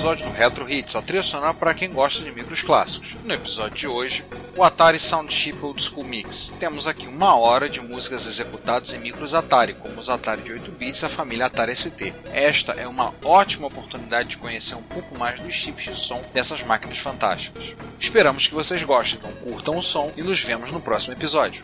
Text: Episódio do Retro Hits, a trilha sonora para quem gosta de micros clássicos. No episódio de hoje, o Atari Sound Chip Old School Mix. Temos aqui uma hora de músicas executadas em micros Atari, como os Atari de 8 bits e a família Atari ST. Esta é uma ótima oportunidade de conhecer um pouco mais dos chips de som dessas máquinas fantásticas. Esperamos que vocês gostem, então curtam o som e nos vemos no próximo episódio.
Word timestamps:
Episódio 0.00 0.28
do 0.28 0.32
Retro 0.32 0.70
Hits, 0.70 0.96
a 0.96 1.02
trilha 1.02 1.22
sonora 1.22 1.52
para 1.52 1.74
quem 1.74 1.92
gosta 1.92 2.24
de 2.24 2.32
micros 2.32 2.62
clássicos. 2.62 3.18
No 3.22 3.34
episódio 3.34 3.76
de 3.76 3.86
hoje, 3.86 4.24
o 4.56 4.64
Atari 4.64 4.98
Sound 4.98 5.30
Chip 5.30 5.62
Old 5.62 5.82
School 5.82 6.06
Mix. 6.06 6.54
Temos 6.58 6.86
aqui 6.86 7.06
uma 7.06 7.36
hora 7.36 7.68
de 7.68 7.82
músicas 7.82 8.24
executadas 8.24 8.94
em 8.94 9.00
micros 9.00 9.34
Atari, 9.34 9.74
como 9.74 10.00
os 10.00 10.08
Atari 10.08 10.40
de 10.40 10.52
8 10.52 10.70
bits 10.70 11.02
e 11.02 11.04
a 11.04 11.10
família 11.10 11.44
Atari 11.44 11.76
ST. 11.76 12.14
Esta 12.32 12.72
é 12.72 12.88
uma 12.88 13.12
ótima 13.22 13.66
oportunidade 13.66 14.30
de 14.30 14.38
conhecer 14.38 14.74
um 14.74 14.82
pouco 14.82 15.18
mais 15.18 15.38
dos 15.38 15.52
chips 15.52 15.84
de 15.84 15.94
som 15.94 16.22
dessas 16.32 16.62
máquinas 16.62 16.96
fantásticas. 16.96 17.76
Esperamos 17.98 18.48
que 18.48 18.54
vocês 18.54 18.82
gostem, 18.82 19.18
então 19.18 19.52
curtam 19.52 19.76
o 19.76 19.82
som 19.82 20.10
e 20.16 20.22
nos 20.22 20.40
vemos 20.40 20.72
no 20.72 20.80
próximo 20.80 21.12
episódio. 21.12 21.62